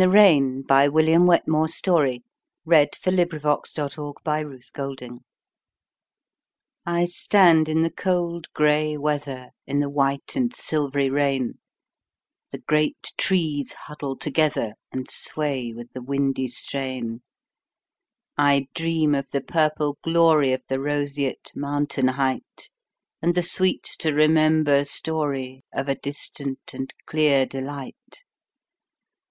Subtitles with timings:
[0.00, 0.94] 1912.
[0.94, 2.22] William Wetmore Story
[2.66, 3.20] 1819–1895 William
[3.96, 4.00] Wetmore
[4.56, 4.96] Story 123
[5.30, 5.42] In
[6.86, 11.58] the Rain I STAND in the cold gray weather, In the white and silvery rain;
[12.50, 19.98] The great trees huddle together, And sway with the windy strain.I dream of the purple
[20.02, 28.24] gloryOf the roseate mountain heightAnd the sweet to remember storyOf a distant and clear delight.